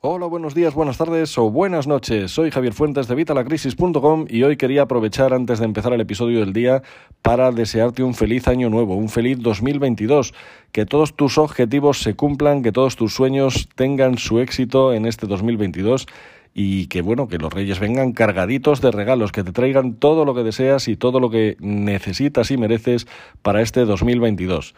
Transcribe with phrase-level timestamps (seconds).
[0.00, 2.30] Hola, buenos días, buenas tardes o buenas noches.
[2.30, 6.52] Soy Javier Fuentes de Vitalacrisis.com y hoy quería aprovechar antes de empezar el episodio del
[6.52, 6.84] día
[7.20, 10.34] para desearte un feliz año nuevo, un feliz 2022,
[10.70, 15.26] que todos tus objetivos se cumplan, que todos tus sueños tengan su éxito en este
[15.26, 16.06] 2022
[16.54, 20.32] y que bueno, que los reyes vengan cargaditos de regalos, que te traigan todo lo
[20.32, 23.08] que deseas y todo lo que necesitas y mereces
[23.42, 24.76] para este 2022.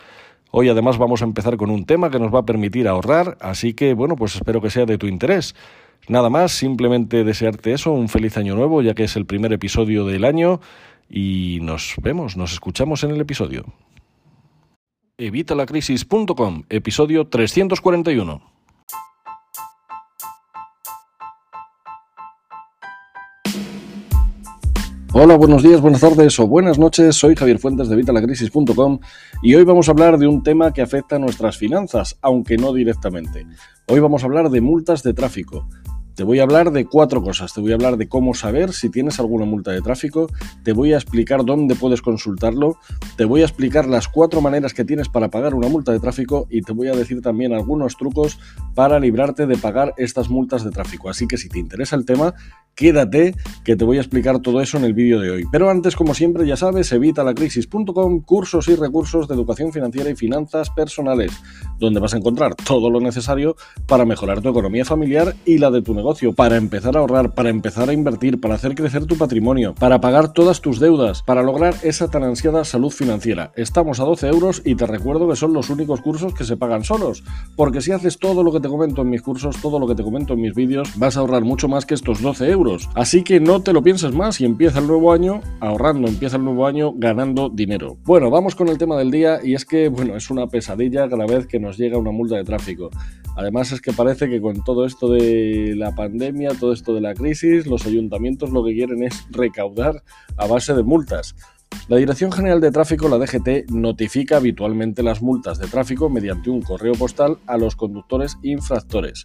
[0.52, 3.72] Hoy además vamos a empezar con un tema que nos va a permitir ahorrar, así
[3.72, 5.54] que bueno, pues espero que sea de tu interés.
[6.08, 10.04] Nada más, simplemente desearte eso, un feliz año nuevo, ya que es el primer episodio
[10.04, 10.60] del año
[11.08, 13.64] y nos vemos, nos escuchamos en el episodio.
[15.18, 18.49] Evitalacrisis.com, episodio 341.
[25.12, 27.16] Hola, buenos días, buenas tardes o buenas noches.
[27.16, 29.00] Soy Javier Fuentes de Vitalacrisis.com
[29.42, 32.72] y hoy vamos a hablar de un tema que afecta a nuestras finanzas, aunque no
[32.72, 33.44] directamente.
[33.88, 35.66] Hoy vamos a hablar de multas de tráfico.
[36.14, 37.54] Te voy a hablar de cuatro cosas.
[37.54, 40.28] Te voy a hablar de cómo saber si tienes alguna multa de tráfico,
[40.62, 42.78] te voy a explicar dónde puedes consultarlo,
[43.16, 46.46] te voy a explicar las cuatro maneras que tienes para pagar una multa de tráfico
[46.50, 48.38] y te voy a decir también algunos trucos
[48.74, 51.08] para librarte de pagar estas multas de tráfico.
[51.10, 52.34] Así que si te interesa el tema,
[52.74, 55.44] quédate que te voy a explicar todo eso en el vídeo de hoy.
[55.50, 60.70] Pero antes, como siempre, ya sabes, evitalacrisis.com, cursos y recursos de educación financiera y finanzas
[60.70, 61.32] personales,
[61.80, 65.82] donde vas a encontrar todo lo necesario para mejorar tu economía familiar y la de
[65.82, 69.74] tu negocio para empezar a ahorrar, para empezar a invertir, para hacer crecer tu patrimonio,
[69.74, 73.52] para pagar todas tus deudas, para lograr esa tan ansiada salud financiera.
[73.56, 76.84] Estamos a 12 euros y te recuerdo que son los únicos cursos que se pagan
[76.84, 77.24] solos,
[77.56, 80.02] porque si haces todo lo que te comento en mis cursos, todo lo que te
[80.02, 82.88] comento en mis vídeos, vas a ahorrar mucho más que estos 12 euros.
[82.94, 86.44] Así que no te lo pienses más y empieza el nuevo año ahorrando, empieza el
[86.44, 87.96] nuevo año ganando dinero.
[88.04, 91.26] Bueno, vamos con el tema del día y es que, bueno, es una pesadilla cada
[91.26, 92.90] vez que nos llega una multa de tráfico.
[93.36, 97.14] Además es que parece que con todo esto de la pandemia, todo esto de la
[97.14, 100.02] crisis, los ayuntamientos lo que quieren es recaudar
[100.36, 101.34] a base de multas.
[101.90, 106.62] La Dirección General de Tráfico, la DGT, notifica habitualmente las multas de tráfico mediante un
[106.62, 109.24] correo postal a los conductores infractores.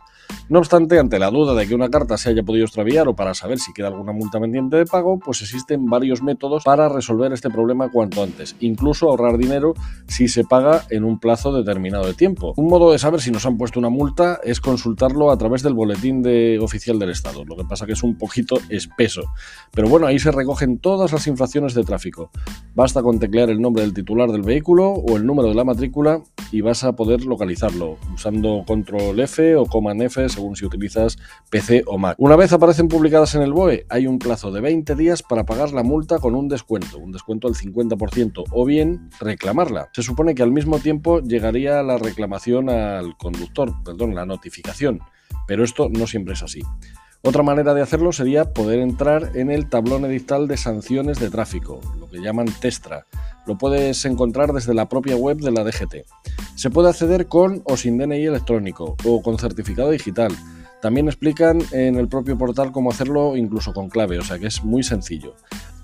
[0.50, 3.36] No obstante, ante la duda de que una carta se haya podido extraviar o para
[3.36, 7.52] saber si queda alguna multa pendiente de pago, pues existen varios métodos para resolver este
[7.52, 9.76] problema cuanto antes, incluso ahorrar dinero
[10.08, 12.56] si se paga en un plazo determinado de tiempo.
[12.58, 15.76] Un modo de saber si nos han puesto una multa es consultarlo a través del
[15.76, 19.22] boletín de oficial del Estado, lo que pasa que es un poquito espeso.
[19.72, 22.32] Pero bueno, ahí se recogen todas las infracciones de tráfico.
[22.76, 26.22] Basta con teclear el nombre del titular del vehículo o el número de la matrícula
[26.52, 31.18] y vas a poder localizarlo usando control F o command F según si utilizas
[31.50, 32.16] PC o Mac.
[32.20, 35.72] Una vez aparecen publicadas en el BOE, hay un plazo de 20 días para pagar
[35.72, 39.90] la multa con un descuento, un descuento al 50% o bien reclamarla.
[39.94, 45.00] Se supone que al mismo tiempo llegaría la reclamación al conductor, perdón, la notificación,
[45.48, 46.62] pero esto no siempre es así.
[47.28, 51.82] Otra manera de hacerlo sería poder entrar en el tablón edital de sanciones de tráfico,
[52.00, 53.08] lo que llaman TESTRA.
[53.48, 56.06] Lo puedes encontrar desde la propia web de la DGT.
[56.54, 60.32] Se puede acceder con o sin DNI electrónico o con certificado digital.
[60.84, 64.64] También explican en el propio portal cómo hacerlo incluso con clave, o sea que es
[64.64, 65.34] muy sencillo.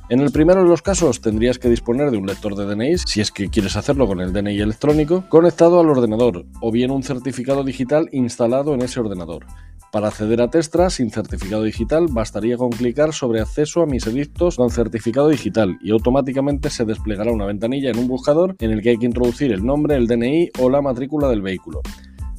[0.09, 3.19] En el primero de los casos tendrías que disponer de un lector de DNI, si
[3.19, 7.63] es que quieres hacerlo con el DNI electrónico, conectado al ordenador, o bien un certificado
[7.63, 9.47] digital instalado en ese ordenador.
[9.91, 14.55] Para acceder a Testra sin certificado digital bastaría con clicar sobre acceso a mis edictos
[14.55, 18.91] con certificado digital y automáticamente se desplegará una ventanilla en un buscador en el que
[18.91, 21.81] hay que introducir el nombre, el DNI o la matrícula del vehículo.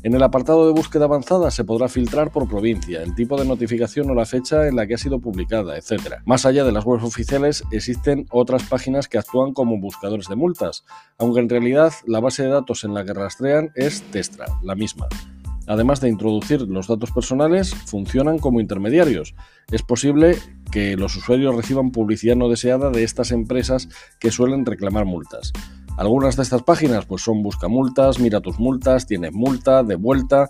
[0.03, 4.11] En el apartado de búsqueda avanzada se podrá filtrar por provincia, el tipo de notificación
[4.11, 6.23] o la fecha en la que ha sido publicada, etc.
[6.25, 10.84] Más allá de las webs oficiales, existen otras páginas que actúan como buscadores de multas,
[11.19, 15.07] aunque en realidad la base de datos en la que rastrean es Testra, la misma.
[15.67, 19.34] Además de introducir los datos personales, funcionan como intermediarios.
[19.71, 20.37] Es posible
[20.71, 25.53] que los usuarios reciban publicidad no deseada de estas empresas que suelen reclamar multas.
[25.97, 30.49] Algunas de estas páginas pues son busca multas, mira tus multas, tienes multa, de vuelta.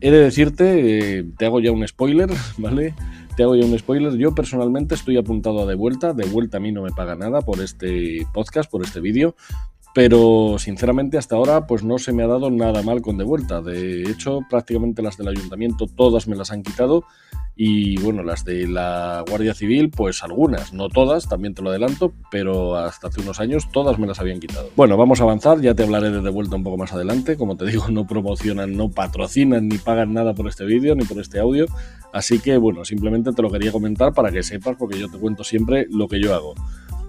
[0.00, 2.94] He de decirte, eh, te hago ya un spoiler, ¿vale?
[3.36, 4.16] Te hago ya un spoiler.
[4.16, 6.14] Yo personalmente estoy apuntado a de vuelta.
[6.14, 9.34] De vuelta a mí no me paga nada por este podcast, por este vídeo
[9.96, 13.62] pero sinceramente hasta ahora pues no se me ha dado nada mal con de vuelta.
[13.62, 17.04] De hecho, prácticamente las del ayuntamiento todas me las han quitado
[17.56, 22.12] y bueno, las de la Guardia Civil pues algunas, no todas, también te lo adelanto,
[22.30, 24.68] pero hasta hace unos años todas me las habían quitado.
[24.76, 27.56] Bueno, vamos a avanzar, ya te hablaré de de vuelta un poco más adelante, como
[27.56, 31.38] te digo, no promocionan, no patrocinan ni pagan nada por este vídeo ni por este
[31.38, 31.64] audio,
[32.12, 35.42] así que bueno, simplemente te lo quería comentar para que sepas porque yo te cuento
[35.42, 36.54] siempre lo que yo hago.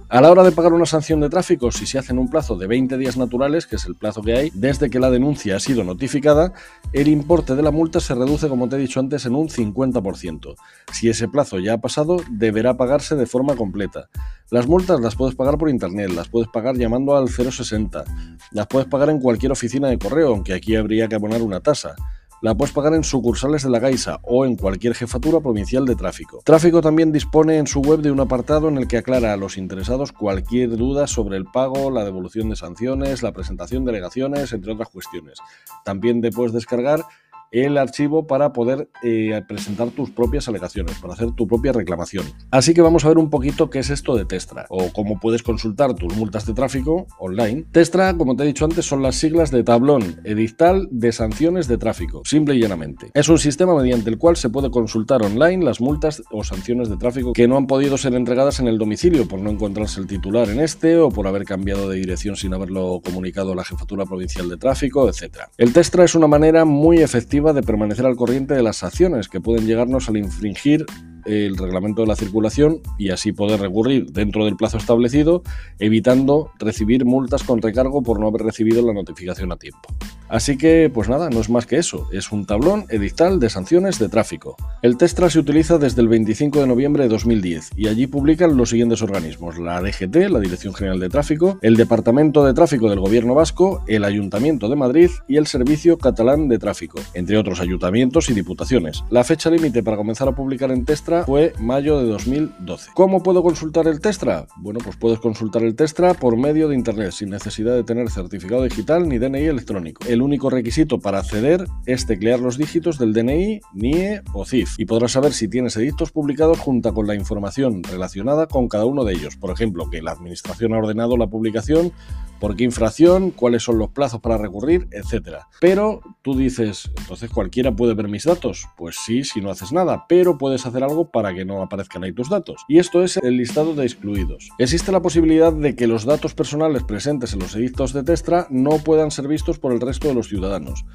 [0.10, 2.56] A la hora de pagar una sanción de tráfico, si se hace en un plazo
[2.56, 5.60] de 20 días naturales, que es el plazo que hay desde que la denuncia ha
[5.60, 6.54] sido notificada,
[6.94, 10.56] el importe de la multa se reduce, como te he dicho antes, en un 50%.
[10.94, 14.08] Si ese plazo ya ha pasado, deberá pagarse de forma completa.
[14.50, 18.06] Las multas las puedes pagar por internet, las puedes pagar llamando al 060,
[18.52, 21.96] las puedes pagar en cualquier oficina de correo, aunque aquí habría que abonar una tasa
[22.42, 26.42] la puedes pagar en sucursales de la Gaisa o en cualquier jefatura provincial de tráfico.
[26.44, 29.58] Tráfico también dispone en su web de un apartado en el que aclara a los
[29.58, 34.74] interesados cualquier duda sobre el pago, la devolución de sanciones, la presentación de alegaciones, entre
[34.74, 35.40] otras cuestiones.
[35.84, 37.04] También te puedes descargar
[37.52, 42.26] el archivo para poder eh, presentar tus propias alegaciones, para hacer tu propia reclamación.
[42.52, 45.44] Así que vamos a ver un poquito qué es esto de Testra o cómo puedes
[45.44, 47.66] consultar tus multas de tráfico online.
[47.72, 51.78] Testra, como te he dicho antes, son las siglas de tablón edictal de sanciones de
[51.78, 53.12] tráfico, simple y llanamente.
[53.14, 56.98] Es un sistema mediante el cual se puede consultar online las multas o sanciones de
[56.98, 60.50] tráfico que no han podido ser entregadas en el domicilio por no encontrarse el titular
[60.50, 64.50] en este o por haber cambiado de dirección sin haberlo comunicado a la jefatura provincial
[64.50, 65.44] de tráfico, etc.
[65.58, 69.40] El Testra es una manera muy efectiva de permanecer al corriente de las acciones que
[69.40, 70.86] pueden llegarnos al infringir
[71.28, 75.44] el reglamento de la circulación y así poder recurrir dentro del plazo establecido,
[75.80, 79.90] evitando recibir multas con recargo por no haber recibido la notificación a tiempo.
[80.30, 83.98] Así que, pues nada, no es más que eso, es un tablón edictal de sanciones
[83.98, 84.58] de tráfico.
[84.82, 88.70] El Testra se utiliza desde el 25 de noviembre de 2010 y allí publican los
[88.70, 93.36] siguientes organismos, la DGT, la Dirección General de Tráfico, el Departamento de Tráfico del Gobierno
[93.36, 98.34] Vasco, el Ayuntamiento de Madrid y el Servicio Catalán de Tráfico, entre otros ayuntamientos y
[98.34, 99.04] diputaciones.
[99.10, 102.92] La fecha límite para comenzar a publicar en Testra fue mayo de 2012.
[102.94, 104.48] ¿Cómo puedo consultar el Testra?
[104.58, 108.64] Bueno, pues puedes consultar el Testra por medio de Internet, sin necesidad de tener certificado
[108.64, 113.62] digital ni DNI electrónico el único requisito para acceder es teclear los dígitos del DNI,
[113.74, 118.48] NIE o CIF y podrás saber si tienes edictos publicados junto con la información relacionada
[118.48, 119.36] con cada uno de ellos.
[119.36, 121.92] Por ejemplo, que la Administración ha ordenado la publicación,
[122.40, 125.38] por qué infracción, cuáles son los plazos para recurrir, etc.
[125.60, 128.68] Pero tú dices, entonces cualquiera puede ver mis datos.
[128.78, 132.12] Pues sí, si no haces nada, pero puedes hacer algo para que no aparezcan ahí
[132.12, 132.64] tus datos.
[132.68, 134.50] Y esto es el listado de excluidos.
[134.58, 138.78] Existe la posibilidad de que los datos personales presentes en los edictos de Testra no
[138.80, 140.86] puedan ser vistos por el resto de los ciudadanos.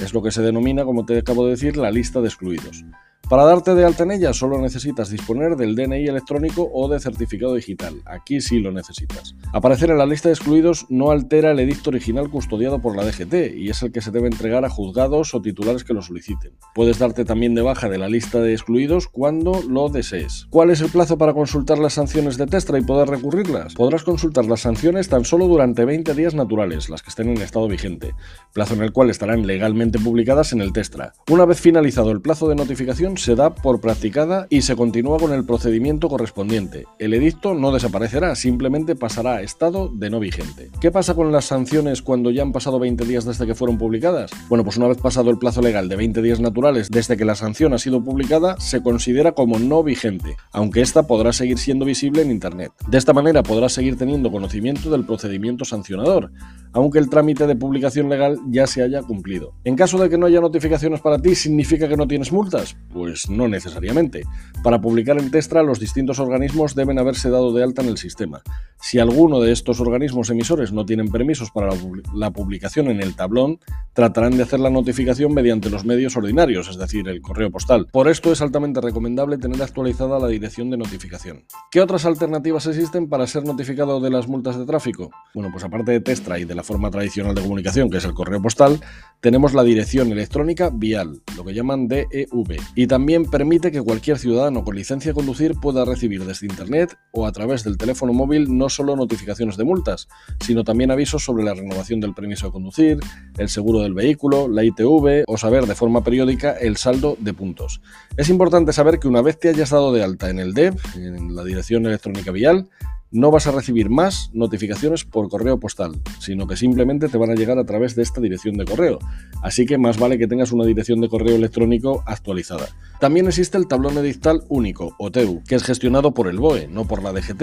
[0.00, 2.84] Es lo que se denomina, como te acabo de decir, la lista de excluidos.
[3.28, 7.54] Para darte de alta en ella solo necesitas disponer del DNI electrónico o de certificado
[7.54, 8.02] digital.
[8.04, 9.34] Aquí sí lo necesitas.
[9.52, 13.56] Aparecer en la lista de excluidos no altera el edicto original custodiado por la DGT
[13.56, 16.52] y es el que se debe entregar a juzgados o titulares que lo soliciten.
[16.74, 20.46] Puedes darte también de baja de la lista de excluidos cuando lo desees.
[20.50, 23.74] ¿Cuál es el plazo para consultar las sanciones de Testra y poder recurrirlas?
[23.74, 27.68] Podrás consultar las sanciones tan solo durante 20 días naturales, las que estén en estado
[27.68, 28.14] vigente,
[28.52, 31.14] plazo en el cual estarán legalmente publicadas en el Testra.
[31.30, 35.32] Una vez finalizado el plazo de notificación, se da por practicada y se continúa con
[35.32, 36.86] el procedimiento correspondiente.
[36.98, 40.70] El edicto no desaparecerá, simplemente pasará a estado de no vigente.
[40.80, 44.30] ¿Qué pasa con las sanciones cuando ya han pasado 20 días desde que fueron publicadas?
[44.48, 47.34] Bueno, pues una vez pasado el plazo legal de 20 días naturales desde que la
[47.34, 52.22] sanción ha sido publicada, se considera como no vigente, aunque ésta podrá seguir siendo visible
[52.22, 52.72] en Internet.
[52.88, 56.30] De esta manera podrás seguir teniendo conocimiento del procedimiento sancionador,
[56.72, 59.54] aunque el trámite de publicación legal ya se haya cumplido.
[59.64, 62.76] En caso de que no haya notificaciones para ti, ¿significa que no tienes multas?
[62.92, 64.24] Pues no necesariamente.
[64.62, 68.42] Para publicar en Testra, los distintos organismos deben haberse dado de alta en el sistema.
[68.80, 71.70] Si alguno de estos organismos emisores no tienen permisos para
[72.14, 73.58] la publicación en el tablón,
[73.92, 77.86] tratarán de hacer la notificación mediante los medios ordinarios, es decir, el correo postal.
[77.92, 81.44] Por esto es altamente recomendable tener actualizada la dirección de notificación.
[81.70, 85.10] ¿Qué otras alternativas existen para ser notificado de las multas de tráfico?
[85.34, 88.40] Bueno, pues aparte de Testra y de forma tradicional de comunicación, que es el correo
[88.40, 88.80] postal,
[89.20, 94.64] tenemos la dirección electrónica vial, lo que llaman DEV, y también permite que cualquier ciudadano
[94.64, 98.68] con licencia de conducir pueda recibir desde Internet o a través del teléfono móvil no
[98.68, 100.08] solo notificaciones de multas,
[100.40, 102.98] sino también avisos sobre la renovación del permiso de conducir,
[103.38, 107.80] el seguro del vehículo, la ITV o saber de forma periódica el saldo de puntos.
[108.16, 111.36] Es importante saber que una vez te hayas dado de alta en el DEV, en
[111.36, 112.68] la dirección electrónica vial,
[113.12, 117.34] no vas a recibir más notificaciones por correo postal, sino que simplemente te van a
[117.34, 118.98] llegar a través de esta dirección de correo.
[119.42, 122.68] Así que más vale que tengas una dirección de correo electrónico actualizada.
[123.00, 126.86] También existe el tablón edictal único, o TEU, que es gestionado por el BOE, no
[126.86, 127.42] por la DGT.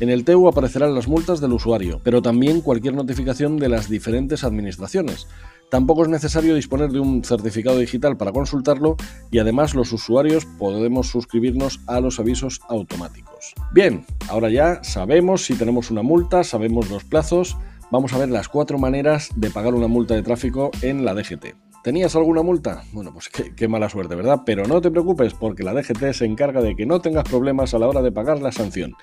[0.00, 4.44] En el TEU aparecerán las multas del usuario, pero también cualquier notificación de las diferentes
[4.44, 5.26] administraciones.
[5.70, 8.96] Tampoco es necesario disponer de un certificado digital para consultarlo
[9.30, 13.54] y además los usuarios podemos suscribirnos a los avisos automáticos.
[13.72, 17.58] Bien, ahora ya sabemos si tenemos una multa, sabemos los plazos,
[17.90, 21.54] vamos a ver las cuatro maneras de pagar una multa de tráfico en la DGT.
[21.84, 22.82] ¿Tenías alguna multa?
[22.92, 24.42] Bueno, pues qué, mala suerte, ¿verdad?
[24.44, 27.78] Pero no te preocupes porque la DGT se encarga de que no tengas problemas a
[27.78, 28.94] la hora de pagar la sanción.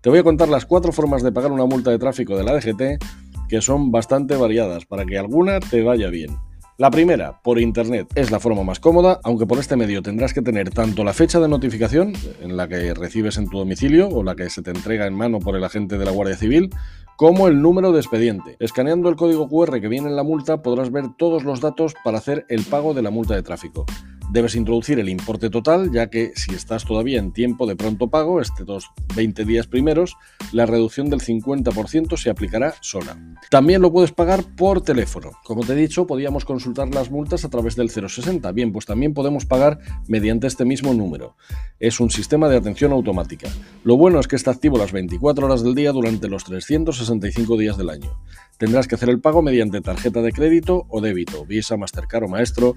[0.00, 2.54] Te voy a contar las cuatro formas de pagar una multa de tráfico de la
[2.54, 3.04] DGT
[3.52, 6.38] que son bastante variadas para que alguna te vaya bien.
[6.78, 10.40] La primera, por internet, es la forma más cómoda, aunque por este medio tendrás que
[10.40, 14.36] tener tanto la fecha de notificación, en la que recibes en tu domicilio o la
[14.36, 16.70] que se te entrega en mano por el agente de la Guardia Civil,
[17.18, 18.56] como el número de expediente.
[18.58, 22.16] Escaneando el código QR que viene en la multa podrás ver todos los datos para
[22.16, 23.84] hacer el pago de la multa de tráfico.
[24.32, 28.40] Debes introducir el importe total, ya que si estás todavía en tiempo de pronto pago,
[28.40, 30.16] estos 20 días primeros,
[30.52, 33.18] la reducción del 50% se aplicará sola.
[33.50, 35.32] También lo puedes pagar por teléfono.
[35.44, 38.50] Como te he dicho, podíamos consultar las multas a través del 060.
[38.52, 41.36] Bien, pues también podemos pagar mediante este mismo número.
[41.78, 43.50] Es un sistema de atención automática.
[43.84, 47.76] Lo bueno es que está activo las 24 horas del día durante los 365 días
[47.76, 48.18] del año.
[48.56, 52.76] Tendrás que hacer el pago mediante tarjeta de crédito o débito, Visa, Mastercard o Maestro.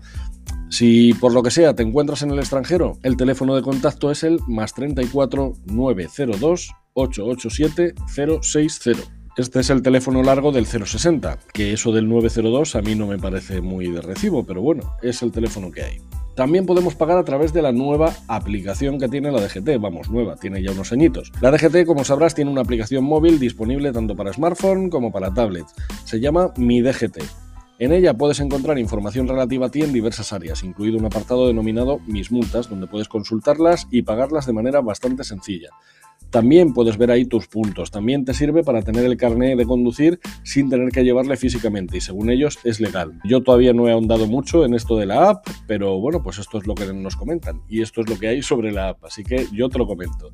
[0.70, 4.24] Si por lo que sea te encuentras en el extranjero, el teléfono de contacto es
[4.24, 7.94] el más 34 902 887
[8.42, 9.16] 060.
[9.38, 13.18] Este es el teléfono largo del 060, que eso del 902 a mí no me
[13.18, 15.98] parece muy de recibo, pero bueno, es el teléfono que hay.
[16.36, 20.36] También podemos pagar a través de la nueva aplicación que tiene la DGT, vamos, nueva,
[20.36, 21.32] tiene ya unos añitos.
[21.42, 25.66] La DGT, como sabrás, tiene una aplicación móvil disponible tanto para smartphone como para tablet.
[26.06, 27.45] Se llama Mi DGT.
[27.78, 32.00] En ella puedes encontrar información relativa a ti en diversas áreas, incluido un apartado denominado
[32.08, 35.70] Mis multas, donde puedes consultarlas y pagarlas de manera bastante sencilla.
[36.36, 37.92] También puedes ver ahí tus puntos.
[37.92, 42.02] También te sirve para tener el carnet de conducir sin tener que llevarle físicamente y
[42.02, 43.20] según ellos es legal.
[43.24, 46.58] Yo todavía no he ahondado mucho en esto de la app, pero bueno, pues esto
[46.58, 49.24] es lo que nos comentan y esto es lo que hay sobre la app, así
[49.24, 50.32] que yo te lo comento.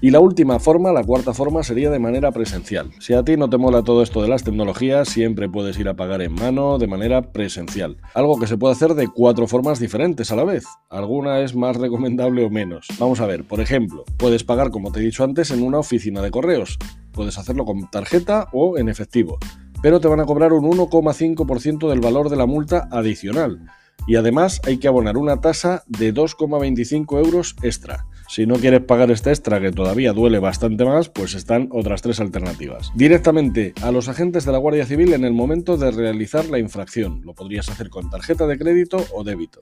[0.00, 2.90] Y la última forma, la cuarta forma, sería de manera presencial.
[2.98, 5.94] Si a ti no te mola todo esto de las tecnologías, siempre puedes ir a
[5.94, 7.98] pagar en mano de manera presencial.
[8.14, 10.64] Algo que se puede hacer de cuatro formas diferentes a la vez.
[10.88, 12.88] Alguna es más recomendable o menos.
[12.98, 16.22] Vamos a ver, por ejemplo, puedes pagar, como te he dicho antes, en una oficina
[16.22, 16.78] de correos.
[17.12, 19.38] Puedes hacerlo con tarjeta o en efectivo,
[19.82, 23.66] pero te van a cobrar un 1,5% del valor de la multa adicional.
[24.06, 28.06] Y además hay que abonar una tasa de 2,25 euros extra.
[28.28, 32.18] Si no quieres pagar este extra, que todavía duele bastante más, pues están otras tres
[32.18, 32.90] alternativas.
[32.94, 37.20] Directamente a los agentes de la Guardia Civil en el momento de realizar la infracción.
[37.24, 39.60] Lo podrías hacer con tarjeta de crédito o débito.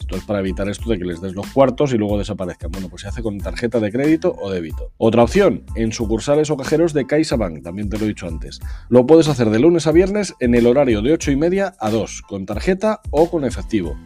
[0.00, 2.70] Esto es para evitar esto de que les des los cuartos y luego desaparezcan.
[2.70, 4.92] Bueno, pues se hace con tarjeta de crédito o débito.
[4.98, 8.60] Otra opción, en sucursales o cajeros de CaixaBank, también te lo he dicho antes.
[8.88, 11.90] Lo puedes hacer de lunes a viernes en el horario de 8 y media a
[11.90, 13.96] 2, con tarjeta o con efectivo.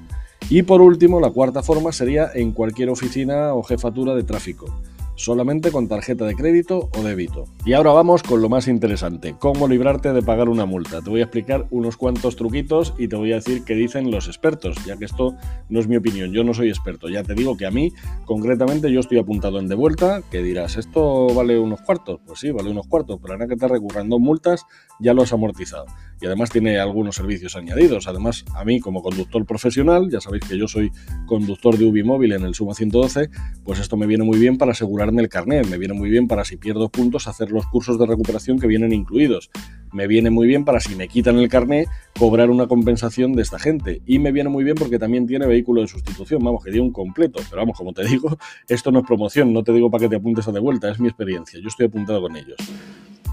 [0.49, 4.81] Y por último, la cuarta forma sería en cualquier oficina o jefatura de tráfico
[5.21, 7.45] solamente con tarjeta de crédito o débito.
[7.67, 11.03] Y ahora vamos con lo más interesante, cómo librarte de pagar una multa.
[11.03, 14.29] Te voy a explicar unos cuantos truquitos y te voy a decir qué dicen los
[14.29, 15.37] expertos, ya que esto
[15.69, 17.11] no es mi opinión, yo no soy experto.
[17.11, 17.93] Ya te digo que a mí,
[18.25, 22.21] concretamente, yo estoy apuntado en de vuelta, que dirás, ¿esto vale unos cuartos?
[22.27, 24.65] Pues sí, vale unos cuartos, pero ahora que te recurran dos multas,
[25.01, 25.85] ya lo has amortizado.
[26.21, 28.07] Y además tiene algunos servicios añadidos.
[28.07, 30.91] Además, a mí como conductor profesional, ya sabéis que yo soy
[31.27, 33.31] conductor de UBI móvil en el Suma 112,
[33.65, 36.45] pues esto me viene muy bien para asegurar el carnet, me viene muy bien para
[36.45, 39.51] si pierdo puntos hacer los cursos de recuperación que vienen incluidos.
[39.93, 41.89] Me viene muy bien para si me quitan el carnet
[42.19, 44.03] cobrar una compensación de esta gente.
[44.07, 46.93] Y me viene muy bien porque también tiene vehículo de sustitución, vamos, que dio un
[46.93, 47.41] completo.
[47.51, 48.39] Pero vamos, como te digo,
[48.69, 51.01] esto no es promoción, no te digo para que te apuntes a de vuelta, es
[51.01, 52.57] mi experiencia, yo estoy apuntado con ellos.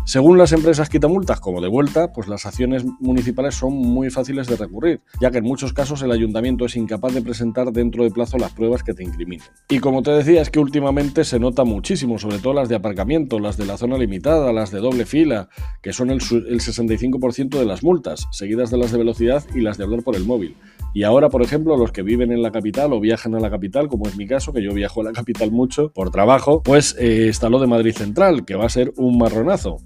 [0.07, 4.55] Según las empresas quitamultas como de vuelta, pues las acciones municipales son muy fáciles de
[4.55, 8.37] recurrir, ya que en muchos casos el ayuntamiento es incapaz de presentar dentro de plazo
[8.37, 9.45] las pruebas que te incriminen.
[9.67, 13.37] Y como te decía, es que últimamente se nota muchísimo, sobre todo las de aparcamiento,
[13.37, 15.49] las de la zona limitada, las de doble fila,
[15.81, 19.77] que son el, el 65% de las multas, seguidas de las de velocidad y las
[19.77, 20.55] de hablar por el móvil.
[20.97, 23.87] Y ahora, por ejemplo, los que viven en la capital o viajan a la capital,
[23.87, 27.27] como es mi caso, que yo viajo a la capital mucho por trabajo, pues eh,
[27.27, 29.77] está lo de Madrid Central, que va a ser un marronazo.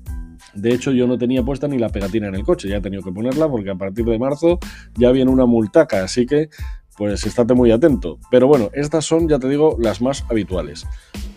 [0.53, 3.03] De hecho, yo no tenía puesta ni la pegatina en el coche, ya he tenido
[3.03, 4.57] que ponerla porque a partir de marzo
[4.95, 6.47] ya viene una multaca, así que
[6.95, 8.17] pues estate muy atento.
[8.31, 10.87] Pero bueno, estas son, ya te digo, las más habituales.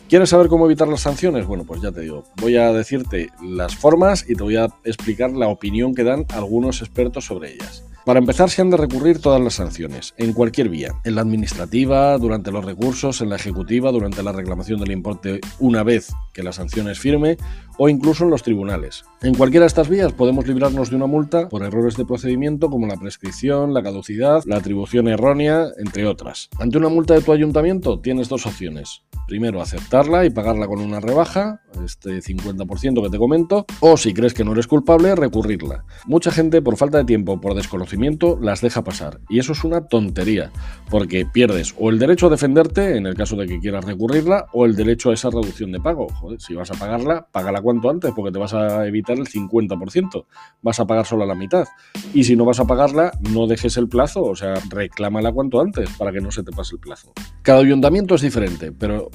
[0.08, 1.46] ¿Quieres saber cómo evitar las sanciones?
[1.46, 5.32] Bueno, pues ya te digo, voy a decirte las formas y te voy a explicar
[5.32, 7.82] la opinión que dan algunos expertos sobre ellas.
[8.04, 12.18] Para empezar, se han de recurrir todas las sanciones, en cualquier vía, en la administrativa,
[12.18, 16.52] durante los recursos, en la ejecutiva, durante la reclamación del importe una vez que la
[16.52, 17.38] sanción es firme,
[17.78, 19.04] o incluso en los tribunales.
[19.22, 22.86] En cualquiera de estas vías podemos librarnos de una multa por errores de procedimiento como
[22.86, 26.50] la prescripción, la caducidad, la atribución errónea, entre otras.
[26.58, 31.00] Ante una multa de tu ayuntamiento tienes dos opciones Primero, aceptarla y pagarla con una
[31.00, 35.84] rebaja, este 50% que te comento, o si crees que no eres culpable, recurrirla.
[36.06, 37.93] Mucha gente, por falta de tiempo, por desconocimiento,
[38.40, 39.20] las deja pasar.
[39.28, 40.50] Y eso es una tontería,
[40.90, 44.64] porque pierdes o el derecho a defenderte, en el caso de que quieras recurrirla, o
[44.66, 46.08] el derecho a esa reducción de pago.
[46.08, 50.26] Joder, si vas a pagarla, págala cuanto antes, porque te vas a evitar el 50%.
[50.62, 51.64] Vas a pagar solo la mitad.
[52.12, 55.90] Y si no vas a pagarla, no dejes el plazo, o sea, reclámala cuanto antes,
[55.98, 57.12] para que no se te pase el plazo.
[57.42, 59.10] Cada ayuntamiento es diferente, pero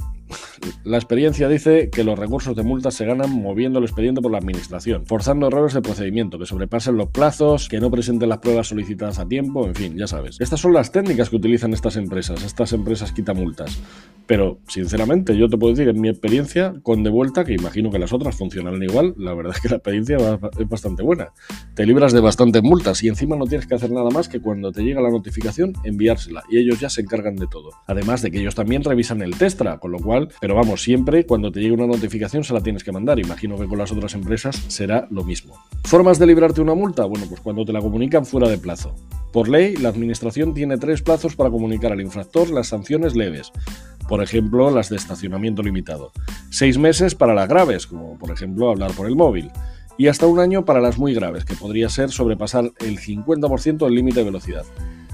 [0.84, 4.38] la experiencia dice que los recursos de multas se ganan moviendo el expediente por la
[4.38, 9.20] administración, forzando errores de procedimiento, que sobrepasen los plazos, que no presenten las pruebas solicitadas
[9.20, 10.40] a tiempo, en fin, ya sabes.
[10.40, 13.80] Estas son las técnicas que utilizan estas empresas, estas empresas quita multas.
[14.26, 17.98] Pero, sinceramente, yo te puedo decir, en mi experiencia, con de vuelta, que imagino que
[17.98, 21.30] las otras funcionarán igual, la verdad es que la experiencia es bastante buena.
[21.74, 24.72] Te libras de bastantes multas y encima no tienes que hacer nada más que cuando
[24.72, 27.72] te llega la notificación enviársela y ellos ya se encargan de todo.
[27.88, 31.52] Además de que ellos también revisan el Testra, con lo cual pero vamos, siempre cuando
[31.52, 33.20] te llegue una notificación se la tienes que mandar.
[33.20, 35.56] Imagino que con las otras empresas será lo mismo.
[35.86, 37.06] ¿Formas de librarte una multa?
[37.06, 38.96] Bueno, pues cuando te la comunican fuera de plazo.
[39.32, 43.52] Por ley, la Administración tiene tres plazos para comunicar al infractor las sanciones leves.
[44.08, 46.12] Por ejemplo, las de estacionamiento limitado.
[46.50, 49.52] Seis meses para las graves, como por ejemplo hablar por el móvil
[50.00, 53.96] y hasta un año para las muy graves, que podría ser sobrepasar el 50% del
[53.96, 54.64] límite de velocidad.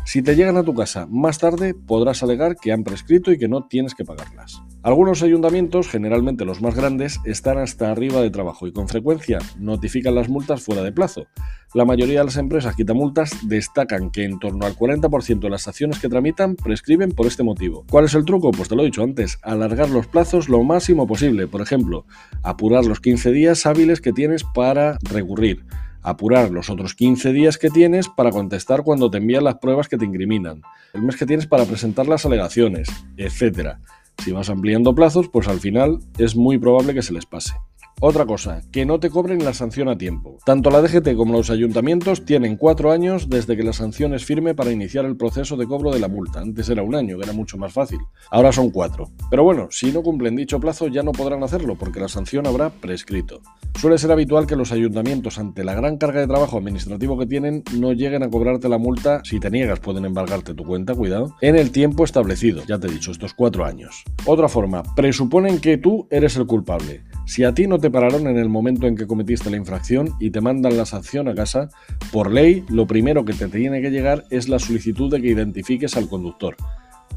[0.06, 3.48] Si te llegan a tu casa más tarde, podrás alegar que han prescrito y que
[3.48, 4.62] no tienes que pagarlas.
[4.84, 10.14] Algunos ayuntamientos, generalmente los más grandes, están hasta arriba de trabajo y con frecuencia notifican
[10.14, 11.26] las multas fuera de plazo.
[11.74, 15.98] La mayoría de las empresas quitamultas destacan que en torno al 40% de las acciones
[15.98, 17.84] que tramitan prescriben por este motivo.
[17.90, 18.52] ¿Cuál es el truco?
[18.52, 21.48] Pues te lo he dicho antes, alargar los plazos lo máximo posible.
[21.48, 22.06] Por ejemplo,
[22.44, 25.66] apurar los 15 días hábiles que tienes para recurrir
[26.06, 29.98] apurar los otros 15 días que tienes para contestar cuando te envían las pruebas que
[29.98, 30.62] te incriminan,
[30.94, 33.78] el mes que tienes para presentar las alegaciones, etc.
[34.24, 37.54] Si vas ampliando plazos, pues al final es muy probable que se les pase.
[38.02, 40.38] Otra cosa, que no te cobren la sanción a tiempo.
[40.46, 44.54] Tanto la DGT como los ayuntamientos tienen cuatro años desde que la sanción es firme
[44.54, 46.42] para iniciar el proceso de cobro de la multa.
[46.42, 48.00] Antes era un año, que era mucho más fácil.
[48.32, 49.12] Ahora son cuatro.
[49.30, 52.70] Pero bueno, si no cumplen dicho plazo ya no podrán hacerlo porque la sanción habrá
[52.70, 53.42] prescrito.
[53.80, 57.64] Suele ser habitual que los ayuntamientos, ante la gran carga de trabajo administrativo que tienen,
[57.78, 59.22] no lleguen a cobrarte la multa.
[59.24, 62.62] Si te niegas pueden embargarte tu cuenta, cuidado, en el tiempo establecido.
[62.68, 64.04] Ya te he dicho, estos cuatro años.
[64.26, 67.04] Otra forma, presuponen que tú eres el culpable.
[67.26, 70.32] Si a ti no te pararon en el momento en que cometiste la infracción y
[70.32, 71.70] te mandan la sanción a casa,
[72.12, 75.96] por ley lo primero que te tiene que llegar es la solicitud de que identifiques
[75.98, 76.56] al conductor.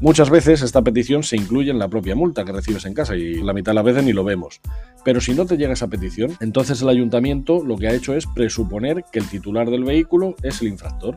[0.01, 3.41] Muchas veces esta petición se incluye en la propia multa que recibes en casa y
[3.41, 4.61] la mitad de las veces ni lo vemos.
[5.03, 8.25] Pero si no te llega esa petición, entonces el ayuntamiento lo que ha hecho es
[8.25, 11.15] presuponer que el titular del vehículo es el infractor.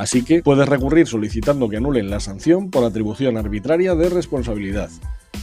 [0.00, 4.88] Así que puedes recurrir solicitando que anulen la sanción por atribución arbitraria de responsabilidad.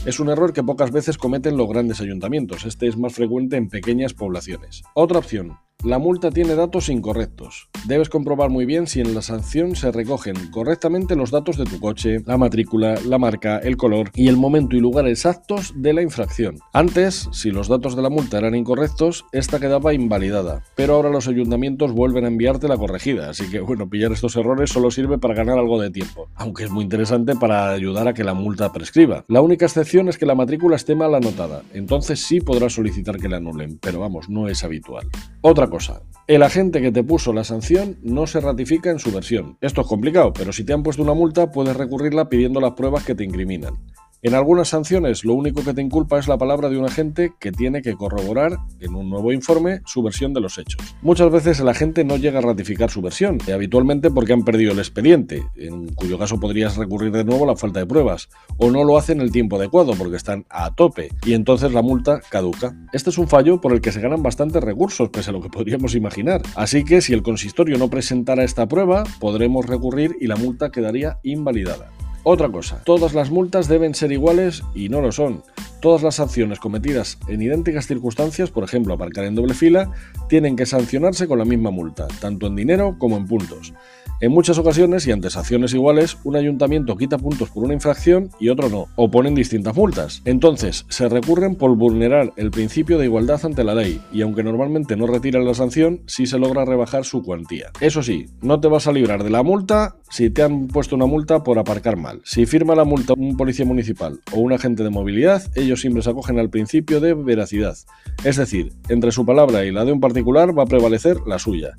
[0.04, 3.68] Es un error que pocas veces cometen los grandes ayuntamientos, este es más frecuente en
[3.68, 4.82] pequeñas poblaciones.
[4.94, 7.68] Otra opción, la multa tiene datos incorrectos.
[7.86, 11.78] Debes comprobar muy bien si en la sanción se recogen correctamente los datos de tu
[11.78, 16.02] coche, la matrícula, la marca, el color y el momento y lugar exactos de la
[16.02, 16.58] infracción.
[16.72, 21.28] Antes, si los datos de la multa eran incorrectos, esta quedaba invalidada, pero ahora los
[21.28, 25.34] ayuntamientos vuelven a enviarte la corregida, así que bueno, pillar estos errores solo sirve para
[25.34, 29.24] ganar algo de tiempo, aunque es muy interesante para ayudar a que la multa prescriba.
[29.28, 33.28] La única excepción es que la matrícula esté mal anotada, entonces sí podrás solicitar que
[33.28, 35.08] la anulen, pero vamos, no es habitual.
[35.40, 36.02] Otra cosa.
[36.26, 39.56] El agente que te puso la sanción no se ratifica en su versión.
[39.60, 43.04] Esto es complicado, pero si te han puesto una multa puedes recurrirla pidiendo las pruebas
[43.04, 43.74] que te incriminan.
[44.20, 47.52] En algunas sanciones lo único que te inculpa es la palabra de un agente que
[47.52, 50.96] tiene que corroborar en un nuevo informe su versión de los hechos.
[51.02, 54.72] Muchas veces el agente no llega a ratificar su versión, y habitualmente porque han perdido
[54.72, 58.72] el expediente, en cuyo caso podrías recurrir de nuevo a la falta de pruebas, o
[58.72, 62.20] no lo hacen en el tiempo adecuado porque están a tope, y entonces la multa
[62.28, 62.74] caduca.
[62.92, 65.48] Este es un fallo por el que se ganan bastantes recursos, pese a lo que
[65.48, 66.42] podríamos imaginar.
[66.56, 71.20] Así que si el consistorio no presentara esta prueba, podremos recurrir y la multa quedaría
[71.22, 71.92] invalidada.
[72.24, 75.42] Otra cosa, todas las multas deben ser iguales y no lo son.
[75.80, 79.92] Todas las sanciones cometidas en idénticas circunstancias, por ejemplo aparcar en doble fila,
[80.28, 83.72] tienen que sancionarse con la misma multa, tanto en dinero como en puntos.
[84.20, 88.48] En muchas ocasiones y ante sanciones iguales, un ayuntamiento quita puntos por una infracción y
[88.48, 90.22] otro no, o ponen distintas multas.
[90.24, 94.96] Entonces, se recurren por vulnerar el principio de igualdad ante la ley, y aunque normalmente
[94.96, 97.70] no retiran la sanción, sí se logra rebajar su cuantía.
[97.80, 101.06] Eso sí, no te vas a librar de la multa si te han puesto una
[101.06, 102.20] multa por aparcar mal.
[102.24, 106.10] Si firma la multa un policía municipal o un agente de movilidad, ellos siempre se
[106.10, 107.76] acogen al principio de veracidad.
[108.24, 111.76] Es decir, entre su palabra y la de un particular va a prevalecer la suya.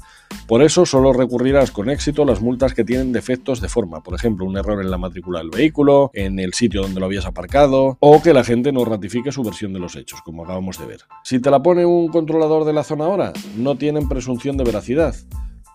[0.47, 4.46] Por eso solo recurrirás con éxito las multas que tienen defectos de forma, por ejemplo,
[4.46, 8.22] un error en la matrícula del vehículo, en el sitio donde lo habías aparcado, o
[8.22, 11.02] que la gente no ratifique su versión de los hechos, como acabamos de ver.
[11.24, 15.15] Si te la pone un controlador de la zona ahora, no tienen presunción de veracidad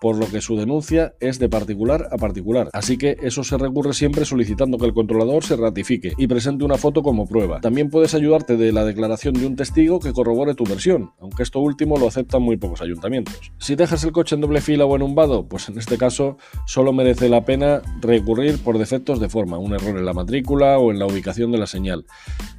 [0.01, 2.69] por lo que su denuncia es de particular a particular.
[2.73, 6.77] Así que eso se recurre siempre solicitando que el controlador se ratifique y presente una
[6.77, 7.61] foto como prueba.
[7.61, 11.59] También puedes ayudarte de la declaración de un testigo que corrobore tu versión, aunque esto
[11.59, 13.51] último lo aceptan muy pocos ayuntamientos.
[13.57, 16.37] Si dejas el coche en doble fila o en un vado, pues en este caso
[16.65, 20.91] solo merece la pena recurrir por defectos de forma, un error en la matrícula o
[20.91, 22.05] en la ubicación de la señal.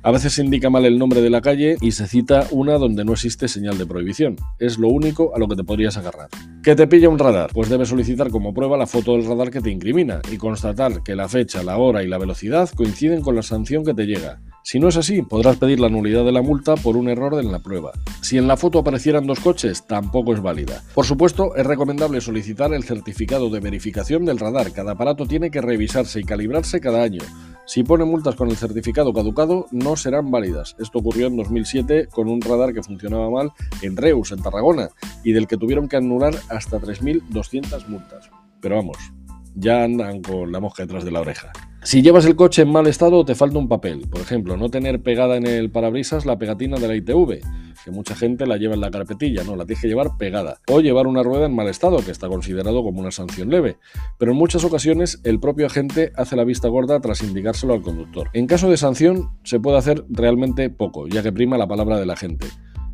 [0.02, 3.04] A veces se indica mal el nombre de la calle y se cita una donde
[3.04, 4.36] no existe señal de prohibición.
[4.58, 6.28] Es lo único a lo que te podrías agarrar.
[6.62, 7.18] ¿Que te pilla un
[7.52, 11.16] Pues debes solicitar como prueba la foto del radar que te incrimina y constatar que
[11.16, 14.40] la fecha, la hora y la velocidad coinciden con la sanción que te llega.
[14.62, 17.50] Si no es así, podrás pedir la nulidad de la multa por un error en
[17.50, 17.92] la prueba.
[18.20, 20.82] Si en la foto aparecieran dos coches, tampoco es válida.
[20.94, 24.72] Por supuesto, es recomendable solicitar el certificado de verificación del radar.
[24.72, 27.22] Cada aparato tiene que revisarse y calibrarse cada año.
[27.66, 30.76] Si pone multas con el certificado caducado, no serán válidas.
[30.78, 34.90] Esto ocurrió en 2007 con un radar que funcionaba mal en Reus, en Tarragona,
[35.24, 36.78] y del que tuvieron que anular hasta
[37.20, 38.30] 3.200 multas.
[38.60, 38.96] Pero vamos,
[39.54, 41.52] ya andan con la mosca detrás de la oreja.
[41.82, 44.08] Si llevas el coche en mal estado, te falta un papel.
[44.08, 47.42] Por ejemplo, no tener pegada en el parabrisas la pegatina de la ITV
[47.86, 50.58] que mucha gente la lleva en la carpetilla, no, la tienes que llevar pegada.
[50.66, 53.76] O llevar una rueda en mal estado, que está considerado como una sanción leve.
[54.18, 58.28] Pero en muchas ocasiones el propio agente hace la vista gorda tras indicárselo al conductor.
[58.32, 62.06] En caso de sanción se puede hacer realmente poco, ya que prima la palabra de
[62.06, 62.48] la gente.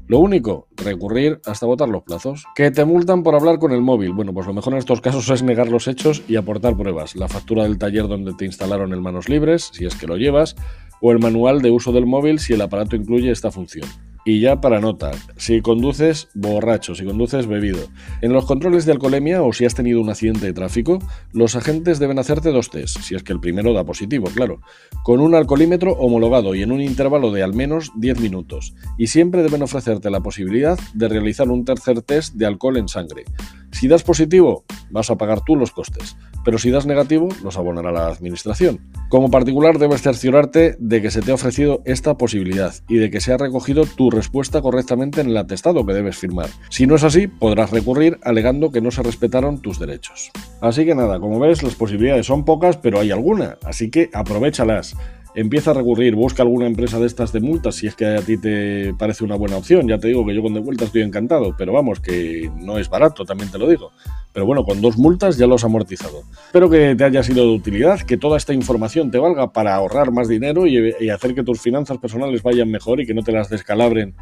[0.09, 2.45] Lo único, recurrir hasta votar los plazos.
[2.55, 4.13] Que te multan por hablar con el móvil.
[4.13, 7.17] Bueno, pues lo mejor en estos casos es negar los hechos y aportar pruebas.
[7.17, 10.57] La factura del taller donde te instalaron el manos libres, si es que lo llevas,
[11.01, 13.89] o el manual de uso del móvil si el aparato incluye esta función.
[14.25, 17.89] Y ya para nota, si conduces borracho, si conduces bebido.
[18.21, 21.01] En los controles de alcoholemia o si has tenido un accidente de tráfico,
[21.33, 24.61] los agentes deben hacerte dos test, si es que el primero da positivo, claro,
[25.03, 28.75] con un alcoholímetro homologado y en un intervalo de al menos 10 minutos.
[28.97, 33.25] Y siempre deben ofrecerte la posibilidad de realizar un tercer test de alcohol en sangre.
[33.73, 37.93] Si das positivo, vas a pagar tú los costes, pero si das negativo, los abonará
[37.93, 38.81] la administración.
[39.09, 43.21] Como particular debes cerciorarte de que se te ha ofrecido esta posibilidad y de que
[43.21, 46.49] se ha recogido tu respuesta correctamente en el atestado que debes firmar.
[46.71, 50.31] Si no es así, podrás recurrir alegando que no se respetaron tus derechos.
[50.61, 54.97] Así que nada, como ves, las posibilidades son pocas, pero hay alguna, así que aprovechalas
[55.35, 58.37] empieza a recurrir, busca alguna empresa de estas de multas si es que a ti
[58.37, 59.89] te parece una buena opción.
[59.89, 62.89] Ya te digo que yo con de vuelta estoy encantado, pero vamos, que no es
[62.89, 63.93] barato, también te lo digo.
[64.33, 66.23] Pero bueno, con dos multas ya lo has amortizado.
[66.47, 70.11] Espero que te haya sido de utilidad, que toda esta información te valga para ahorrar
[70.11, 73.33] más dinero y, y hacer que tus finanzas personales vayan mejor y que no te
[73.33, 74.15] las descalabren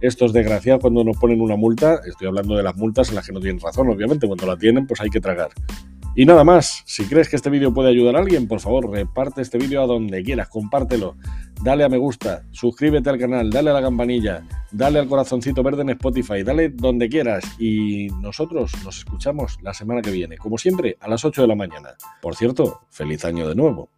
[0.00, 2.00] estos desgraciados cuando nos ponen una multa.
[2.06, 4.26] Estoy hablando de las multas en las que no tienen razón, obviamente.
[4.26, 5.50] Cuando la tienen, pues hay que tragar.
[6.18, 9.42] Y nada más, si crees que este vídeo puede ayudar a alguien, por favor, reparte
[9.42, 11.16] este vídeo a donde quieras, compártelo,
[11.62, 15.82] dale a me gusta, suscríbete al canal, dale a la campanilla, dale al corazoncito verde
[15.82, 20.96] en Spotify, dale donde quieras y nosotros nos escuchamos la semana que viene, como siempre,
[21.00, 21.90] a las 8 de la mañana.
[22.22, 23.90] Por cierto, feliz año de nuevo.